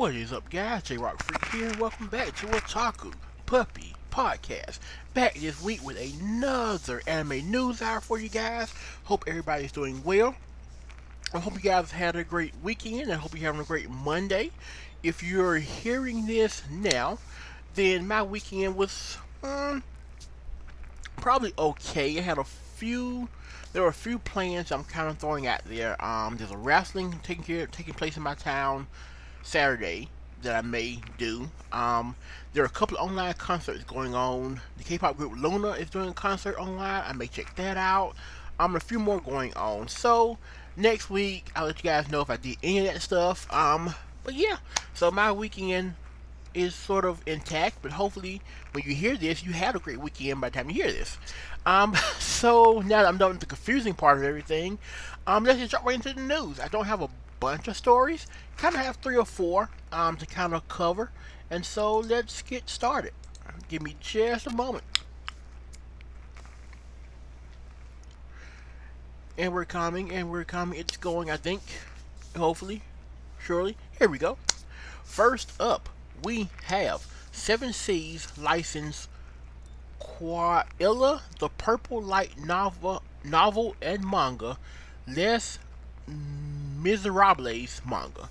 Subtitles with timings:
[0.00, 0.84] What is up, guys?
[0.84, 1.78] J Rock Freak here.
[1.78, 3.12] Welcome back to Otaku
[3.44, 4.78] Puppy Podcast.
[5.12, 8.72] Back this week with another anime news hour for you guys.
[9.04, 10.34] Hope everybody's doing well.
[11.34, 13.12] I hope you guys had a great weekend.
[13.12, 14.52] I hope you're having a great Monday.
[15.02, 17.18] If you're hearing this now,
[17.74, 19.82] then my weekend was um,
[21.16, 22.16] probably okay.
[22.16, 23.28] I had a few.
[23.74, 26.02] There were a few plans I'm kind of throwing out there.
[26.02, 28.86] Um, there's a wrestling taking care, taking place in my town
[29.42, 30.08] Saturday
[30.42, 31.48] that I may do.
[31.72, 32.16] Um,
[32.52, 34.60] there are a couple of online concerts going on.
[34.78, 37.02] The K-pop group LOONA is doing a concert online.
[37.06, 38.14] I may check that out.
[38.58, 39.88] Um, a few more going on.
[39.88, 40.38] So
[40.76, 43.52] next week I'll let you guys know if I did any of that stuff.
[43.52, 44.56] Um, but yeah.
[44.94, 45.94] So my weekend
[46.52, 48.42] is sort of intact, but hopefully
[48.72, 51.18] when you hear this, you had a great weekend by the time you hear this.
[51.64, 54.78] Um, so now that I'm done with the confusing part of everything,
[55.26, 56.58] um, let's just jump right into the news.
[56.58, 57.08] I don't have a
[57.40, 61.10] bunch of stories, kind of have three or four um, to kind of cover,
[61.50, 63.12] and so let's get started.
[63.68, 64.84] Give me just a moment.
[69.38, 70.78] And we're coming, and we're coming.
[70.78, 71.62] It's going, I think,
[72.36, 72.82] hopefully,
[73.42, 73.76] surely.
[73.98, 74.36] Here we go.
[75.02, 75.88] First up,
[76.22, 79.08] we have Seven Seas license
[80.00, 84.58] Qualia, the Purple Light novel, novel and manga,
[85.06, 85.58] Les
[86.82, 88.28] Miserables manga.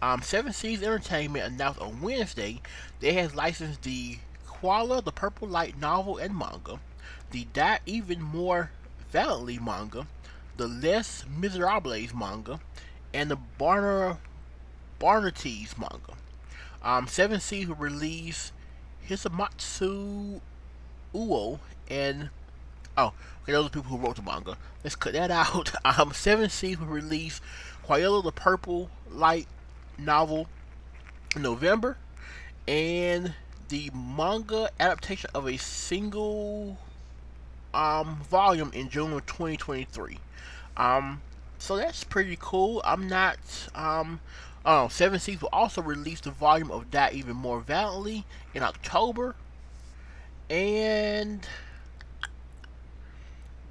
[0.00, 2.60] Um, Seven Seas Entertainment announced on Wednesday
[3.00, 6.80] they has licensed the Qualia, the Purple Light novel and manga,
[7.30, 8.70] the Die Even More
[9.10, 10.06] Valiantly manga,
[10.56, 12.60] the Les Miserables manga,
[13.12, 14.18] and the Barner
[15.00, 16.14] Barnates manga.
[16.82, 18.52] Um, Seven Seas will release
[19.08, 20.40] Hisamatsu
[21.14, 22.30] Uo and
[22.96, 23.12] oh,
[23.42, 24.56] okay, those are people who wrote the manga.
[24.82, 25.72] Let's cut that out.
[25.84, 27.40] Um, Seven Seas will release
[27.86, 29.46] Qualia the Purple Light
[29.98, 30.48] novel
[31.36, 31.98] in November,
[32.66, 33.34] and
[33.68, 36.78] the manga adaptation of a single
[37.74, 40.18] um volume in June of 2023.
[40.76, 41.20] Um,
[41.58, 42.80] so that's pretty cool.
[42.84, 43.38] I'm not
[43.74, 44.20] um
[44.66, 48.24] Oh, Seven Seas will also release the volume of that Even More Valiantly
[48.54, 49.34] in October.
[50.48, 51.46] And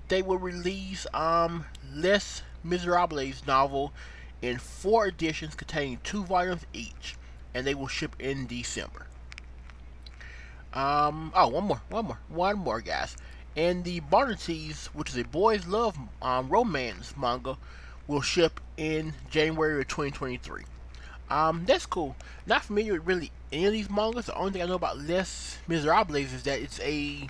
[0.07, 3.93] they will release um Les Miserables novel
[4.41, 7.15] in four editions containing two volumes each.
[7.53, 9.07] And they will ship in December.
[10.73, 13.15] Um oh one more, one more, one more guys.
[13.55, 17.57] And the Barnates, which is a boys love um, romance manga,
[18.07, 20.63] will ship in January of 2023.
[21.29, 22.15] Um, that's cool.
[22.45, 24.25] Not familiar with really any of these mangas.
[24.25, 27.27] The only thing I know about Les Miserables is that it's a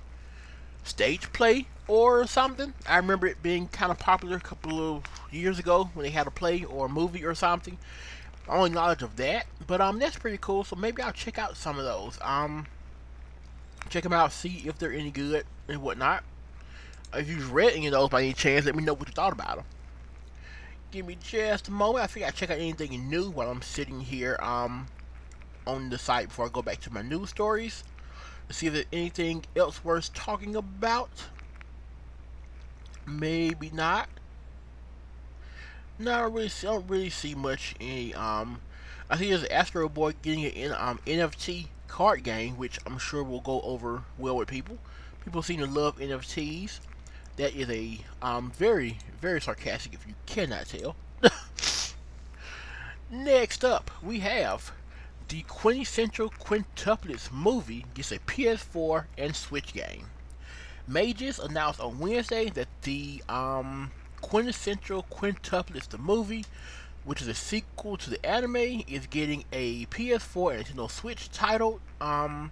[0.84, 2.72] stage play or something.
[2.86, 6.26] I remember it being kind of popular a couple of years ago when they had
[6.26, 7.78] a play or a movie or something.
[8.48, 10.64] Only knowledge of that, but um, that's pretty cool.
[10.64, 12.18] So maybe I'll check out some of those.
[12.20, 12.66] Um,
[13.88, 16.24] check them out, see if they're any good and whatnot.
[17.14, 19.32] If you've read any of those by any chance, let me know what you thought
[19.32, 19.64] about them
[20.94, 22.04] give me just a moment.
[22.04, 24.86] I think I check out anything new while I'm sitting here um
[25.66, 27.93] on the site before I go back to my news stories to
[28.50, 31.10] see if there's anything else worth talking about.
[33.06, 34.08] Maybe not.
[35.98, 37.74] No, I really see, I don't really see much.
[37.80, 38.60] Any um,
[39.08, 43.40] I think there's Astro Boy getting an um NFT card game, which I'm sure will
[43.40, 44.78] go over well with people.
[45.24, 46.80] People seem to love NFTs.
[47.36, 50.96] That is a um, very, very sarcastic if you cannot tell.
[53.10, 54.72] Next up, we have
[55.28, 60.06] the quintessential quintuplets movie gets a PS4 and Switch game.
[60.86, 63.90] Mages announced on Wednesday that the um,
[64.20, 66.44] quintessential quintuplets the movie,
[67.04, 71.80] which is a sequel to the anime, is getting a PS4 and Nintendo Switch titled
[72.00, 72.50] um,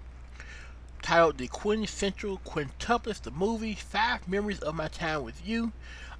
[1.03, 5.73] titled The Quintessential Quintuplets, the movie, Five Memories of My Time with You.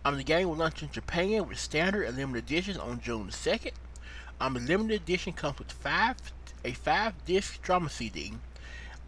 [0.05, 3.73] Um, the game will launch in Japan with standard and limited editions on June 2nd.
[4.41, 6.17] Um, the limited edition comes with five
[6.65, 8.33] a five disc drama CD.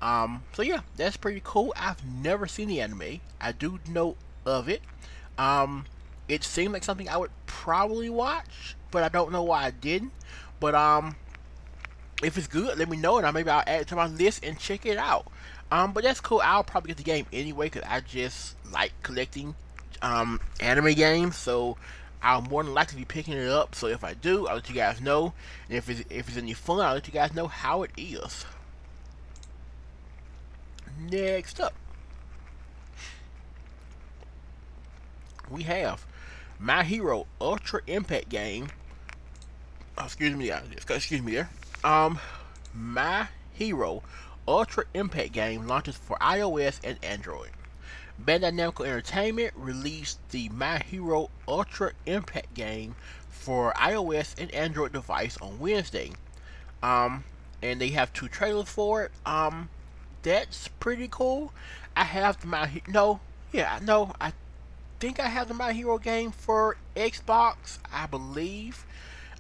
[0.03, 1.73] Um, so yeah, that's pretty cool.
[1.77, 3.21] I've never seen the anime.
[3.41, 4.83] I do know of it.
[5.39, 5.87] Um,
[6.29, 10.12] it seemed like something I would probably watch, but I don't know why I didn't.
[10.61, 11.17] But um,
[12.23, 14.45] if it's good, let me know, and I maybe I'll add it to my list
[14.45, 15.27] and check it out.
[15.71, 16.41] Um, but that's cool.
[16.45, 19.55] I'll probably get the game anyway because I just like collecting
[20.03, 21.37] um, anime games.
[21.37, 21.77] So
[22.25, 23.75] I'll more than likely be picking it up.
[23.75, 25.35] So if I do, I'll let you guys know.
[25.69, 28.47] And if it's, if it's any fun, I'll let you guys know how it is.
[30.99, 31.75] Next up,
[35.50, 36.06] we have
[36.59, 38.69] My Hero Ultra Impact game.
[39.99, 41.50] Oh, excuse me, excuse me there.
[41.85, 42.19] um,
[42.73, 44.03] My Hero
[44.49, 47.50] Ultra Impact game launches for iOS and Android.
[48.23, 52.95] Bandai Namco Entertainment released the My Hero Ultra Impact game
[53.29, 56.13] for iOS and Android device on Wednesday.
[56.83, 57.25] Um,
[57.63, 59.11] and they have two trailers for it.
[59.27, 59.69] Um,
[60.23, 61.53] that's pretty cool.
[61.97, 63.21] I have the My no,
[63.53, 64.33] yeah, no, I
[65.01, 68.85] think I have the My Hero game for Xbox, I believe.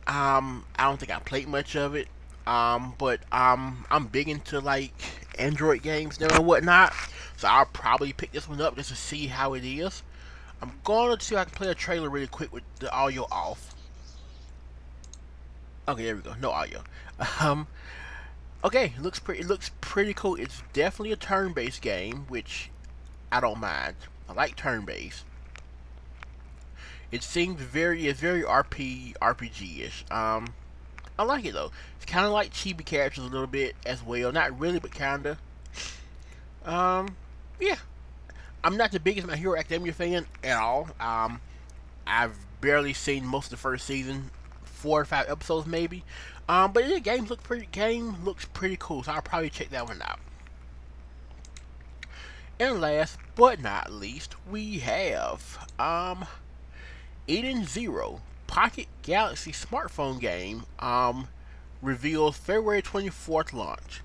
[0.06, 2.08] Um, I don't think I played much of it.
[2.46, 4.92] Um, but um, I'm big into like
[5.38, 6.92] Android games now and whatnot,
[7.36, 10.02] so I'll probably pick this one up just to see how it is.
[10.62, 13.26] I'm going to see if I can play a trailer really quick with the audio
[13.30, 13.74] off.
[15.86, 16.34] Okay, there we go.
[16.40, 16.82] No audio.
[17.40, 17.68] Um,
[18.64, 19.42] okay, looks pretty.
[19.42, 20.34] It looks pretty cool.
[20.34, 22.70] It's definitely a turn-based game, which
[23.30, 23.94] I don't mind.
[24.28, 25.24] I like turn-based.
[27.12, 30.04] It seems very, it's very RP, RPG-ish.
[30.10, 30.54] Um,
[31.16, 31.70] I like it though.
[31.96, 34.32] It's kind of like chibi characters a little bit as well.
[34.32, 35.38] Not really, but kinda.
[36.64, 37.16] Um,
[37.60, 37.76] yeah.
[38.62, 40.88] I'm not the biggest My Hero Academia fan at all.
[40.98, 41.40] Um,
[42.06, 44.30] I've barely seen most of the first season,
[44.62, 46.02] four or five episodes maybe.
[46.48, 47.68] Um, but the game looks pretty.
[47.72, 50.18] Game looks pretty cool, so I'll probably check that one out.
[52.58, 56.24] And last but not least, we have um,
[57.26, 61.28] Eden Zero Pocket Galaxy smartphone game um,
[61.82, 64.02] reveals February 24th launch.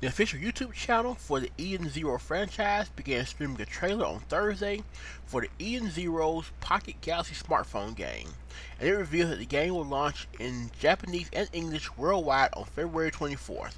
[0.00, 4.82] The official YouTube channel for the Eden Zero franchise began streaming a trailer on Thursday
[5.26, 8.30] for the Eden Zero's Pocket Galaxy smartphone game,
[8.78, 13.10] and it reveals that the game will launch in Japanese and English worldwide on February
[13.10, 13.74] 24th.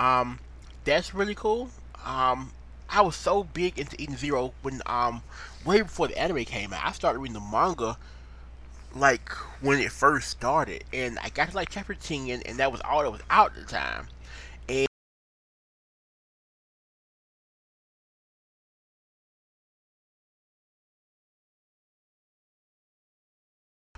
[0.00, 0.40] Um,
[0.84, 1.70] that's really cool.
[2.04, 2.50] Um,
[2.90, 5.22] I was so big into Eden Zero when um,
[5.64, 6.84] way before the anime came out.
[6.84, 7.96] I started reading the manga
[8.96, 9.28] like
[9.60, 13.04] when it first started, and I got to like chapter ten, and that was all
[13.04, 14.08] that was out at the time.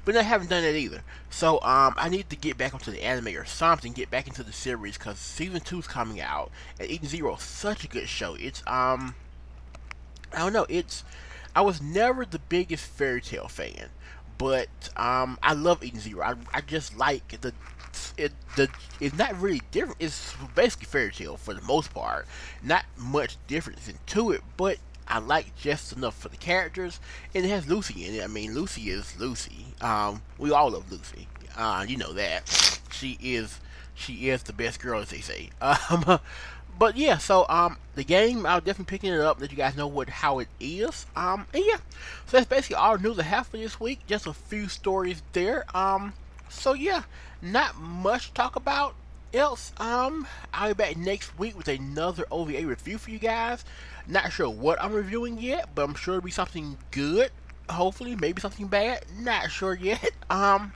[0.05, 1.03] But I haven't done it either.
[1.31, 4.43] So um, I need to get back onto the anime or something, get back into
[4.43, 8.09] the series because season two is coming out, and Eden Zero is such a good
[8.09, 8.35] show.
[8.35, 9.15] It's um,
[10.33, 11.05] I don't know, it's
[11.57, 13.89] I was never the biggest Fairy Tail fan
[14.39, 16.25] but um, I love Eden Zero.
[16.25, 17.53] I, I just like the
[18.17, 18.69] it the
[19.01, 19.97] it's not really different.
[20.01, 22.27] It's basically Fairy Tail for the most part.
[22.63, 27.01] Not much difference into it, but I like just enough for the characters,
[27.35, 28.25] and it has Lucy in it.
[28.25, 29.67] I mean, Lucy is Lucy.
[29.81, 31.29] Um, we all love Lucy.
[31.57, 33.61] Uh, you know that she is
[33.95, 35.51] she is the best girl, as they say.
[35.61, 36.19] Um,
[36.77, 39.41] but yeah, so um, the game I'll definitely picking it up.
[39.41, 41.07] Let you guys know what how it is.
[41.15, 41.77] Um, and yeah,
[42.27, 44.01] so that's basically all news I have for this week.
[44.07, 45.65] Just a few stories there.
[45.75, 46.15] Um,
[46.49, 47.05] so yeah,
[47.41, 48.95] not much to talk about
[49.35, 49.73] else.
[49.79, 53.65] Um, I'll be back next week with another OVA review for you guys.
[54.07, 57.31] Not sure what I'm reviewing yet, but I'm sure it'll be something good.
[57.69, 59.05] Hopefully, maybe something bad.
[59.19, 60.11] Not sure yet.
[60.31, 60.73] Um.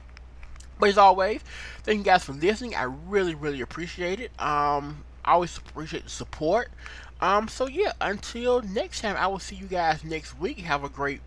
[0.78, 1.40] But as always,
[1.82, 2.76] thank you guys for listening.
[2.76, 4.30] I really, really appreciate it.
[4.40, 6.70] Um, I always appreciate the support.
[7.20, 10.58] Um, so yeah, until next time, I will see you guys next week.
[10.60, 11.20] Have a great,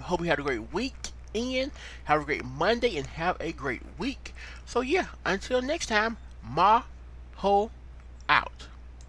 [0.00, 0.94] hope you had a great week
[1.34, 1.72] and
[2.04, 4.32] have a great Monday and have a great week.
[4.64, 6.18] So yeah, until next time,
[6.48, 6.82] ma
[7.36, 7.70] ho
[8.28, 8.68] out.